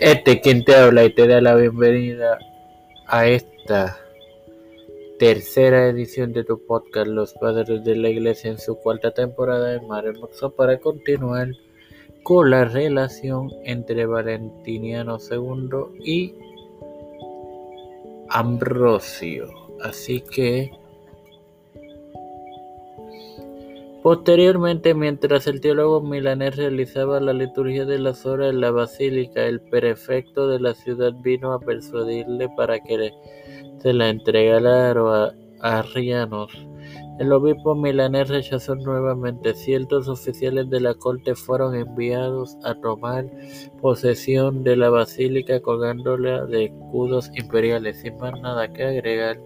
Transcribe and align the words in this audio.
Este 0.00 0.40
quien 0.40 0.64
te 0.64 0.74
habla 0.74 1.04
y 1.04 1.14
te 1.14 1.28
da 1.28 1.40
la 1.40 1.54
bienvenida 1.54 2.38
a 3.06 3.28
esta 3.28 3.96
tercera 5.20 5.86
edición 5.86 6.32
de 6.32 6.42
tu 6.42 6.66
podcast 6.66 7.06
Los 7.06 7.32
Padres 7.34 7.84
de 7.84 7.94
la 7.94 8.08
Iglesia 8.08 8.50
en 8.50 8.58
su 8.58 8.76
cuarta 8.76 9.12
temporada 9.12 9.70
de 9.70 9.80
Mar 9.86 10.04
Hermoso 10.04 10.50
para 10.50 10.80
continuar 10.80 11.48
con 12.24 12.50
la 12.50 12.64
relación 12.64 13.52
entre 13.64 14.04
Valentiniano 14.06 15.18
II 15.30 16.02
y 16.04 16.34
Ambrosio. 18.30 19.46
Así 19.80 20.22
que 20.22 20.72
Posteriormente, 24.04 24.92
mientras 24.92 25.46
el 25.46 25.62
teólogo 25.62 26.02
milanés 26.02 26.56
realizaba 26.56 27.20
la 27.20 27.32
liturgia 27.32 27.86
de 27.86 27.98
las 27.98 28.26
horas 28.26 28.50
en 28.50 28.60
la 28.60 28.70
basílica, 28.70 29.46
el 29.46 29.62
prefecto 29.62 30.46
de 30.46 30.60
la 30.60 30.74
ciudad 30.74 31.14
vino 31.22 31.54
a 31.54 31.58
persuadirle 31.58 32.50
para 32.54 32.80
que 32.80 33.14
se 33.78 33.94
la 33.94 34.10
entregara 34.10 34.90
a 35.62 35.78
arrianos. 35.78 36.52
El 37.18 37.32
obispo 37.32 37.74
milanés 37.74 38.28
rechazó 38.28 38.74
nuevamente. 38.74 39.54
Ciertos 39.54 40.06
oficiales 40.06 40.68
de 40.68 40.80
la 40.80 40.92
corte 40.92 41.34
fueron 41.34 41.74
enviados 41.74 42.58
a 42.62 42.74
tomar 42.74 43.24
posesión 43.80 44.64
de 44.64 44.76
la 44.76 44.90
basílica 44.90 45.60
colgándola 45.60 46.44
de 46.44 46.66
escudos 46.66 47.30
imperiales. 47.34 48.02
Sin 48.02 48.18
más 48.18 48.38
nada 48.42 48.70
que 48.70 48.84
agregar, 48.84 49.38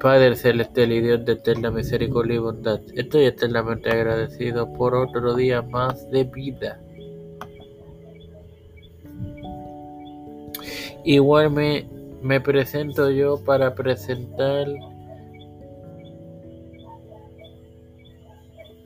Padre 0.00 0.36
celestial 0.36 0.92
y 0.92 1.00
Dios 1.00 1.24
de 1.24 1.32
eterna 1.32 1.72
misericordia 1.72 2.36
y 2.36 2.38
bondad, 2.38 2.80
estoy 2.94 3.24
eternamente 3.24 3.90
agradecido 3.90 4.72
por 4.72 4.94
otro 4.94 5.34
día 5.34 5.60
más 5.62 6.08
de 6.10 6.22
vida. 6.24 6.80
Igual 11.04 11.50
me, 11.50 11.88
me 12.22 12.40
presento 12.40 13.10
yo 13.10 13.42
para 13.44 13.74
presentar 13.74 14.68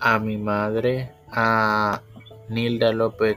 a 0.00 0.18
mi 0.18 0.38
madre, 0.38 1.10
a 1.28 2.00
Nilda 2.48 2.92
López 2.92 3.36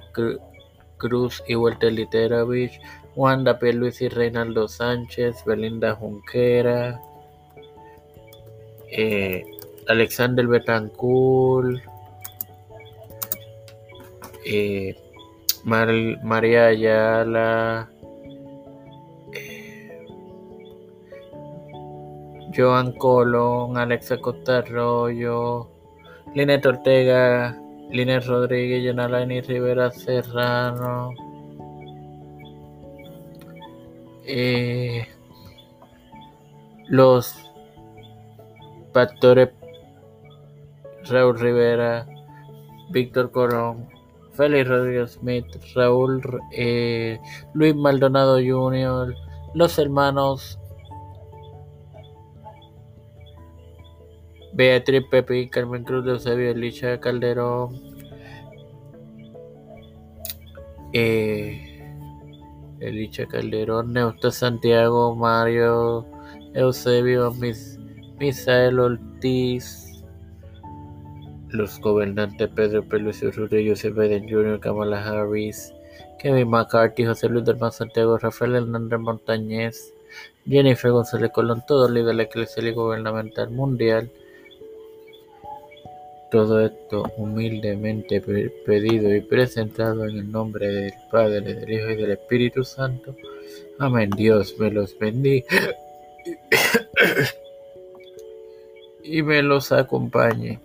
Cruz 0.98 1.44
y 1.48 1.56
Walter 1.56 1.92
Literovich, 1.92 2.80
Wanda 3.16 3.60
P. 3.60 3.74
Luis 3.74 4.02
y 4.02 4.08
Reinaldo 4.08 4.68
Sánchez, 4.68 5.44
Belinda 5.46 5.96
Junquera, 5.96 7.02
eh, 8.92 9.44
Alexander 9.88 10.48
Betancourt, 10.48 11.82
eh, 14.46 14.96
María 15.64 16.68
Ayala, 16.68 17.90
eh, 19.34 20.06
Joan 22.56 22.94
Colón, 22.94 23.78
Alexa 23.78 24.18
Costa 24.18 24.60
Arroyo, 24.60 25.70
Linet 26.34 26.66
Ortega, 26.66 27.60
Linet 27.92 28.26
Rodríguez, 28.26 28.84
Yonalani 28.84 29.42
Rivera 29.42 29.92
Serrano, 29.92 31.12
los 36.88 37.45
Pastores 38.96 39.50
Raúl 41.04 41.38
Rivera, 41.38 42.08
Víctor 42.92 43.30
Corón, 43.30 43.90
Félix 44.32 44.70
Rodríguez 44.70 45.12
Smith, 45.20 45.46
Raúl 45.76 46.22
eh, 46.54 47.20
Luis 47.54 47.76
Maldonado 47.76 48.38
Jr., 48.38 49.14
los 49.54 49.78
hermanos 49.78 50.58
Beatriz 54.54 55.04
Pepe, 55.12 55.50
Carmen 55.50 55.84
Cruz 55.84 56.08
Eusebio, 56.08 56.52
Elicha 56.52 56.98
Calderón, 57.02 57.78
eh, 60.94 61.84
Elicha 62.80 63.26
Calderón, 63.26 63.92
Neusta 63.92 64.32
Santiago, 64.32 65.14
Mario 65.18 66.06
Eusebio, 66.54 67.32
mis 67.32 67.76
Misael 68.20 68.80
Ortiz, 68.80 70.04
los 71.50 71.80
gobernantes 71.80 72.50
Pedro 72.50 72.84
Pelucio 72.84 73.30
Urrutia, 73.30 73.60
Joseph 73.68 73.96
Biden 73.96 74.30
Jr., 74.30 74.60
Kamala 74.60 75.04
Harris, 75.04 75.74
Kevin 76.20 76.50
McCarthy, 76.50 77.06
José 77.06 77.30
Luis 77.30 77.46
del 77.46 77.58
Mar 77.58 77.72
Santiago, 77.72 78.18
Rafael 78.18 78.56
Hernández 78.56 79.00
Montañez, 79.00 79.94
Jennifer 80.48 80.92
González 80.92 81.32
Colón, 81.32 81.64
todo 81.68 81.90
líder 81.90 82.08
de 82.08 82.14
la 82.14 82.24
Iglesia 82.24 82.72
Gubernamental 82.72 83.50
Mundial. 83.52 84.10
Todo 86.32 86.66
esto 86.66 87.04
humildemente 87.18 88.22
pedido 88.66 89.14
y 89.14 89.22
presentado 89.22 90.06
en 90.06 90.18
el 90.18 90.32
nombre 90.32 90.68
del 90.68 90.94
Padre, 91.12 91.42
del 91.42 91.72
Hijo 91.72 91.92
y 91.92 91.96
del 91.96 92.12
Espíritu 92.12 92.64
Santo. 92.64 93.16
Amén. 93.80 94.10
Dios 94.18 94.56
me 94.58 94.72
los 94.72 94.98
bendiga 94.98 95.46
y 99.06 99.22
me 99.24 99.42
los 99.42 99.72
acompañe. 99.72 100.60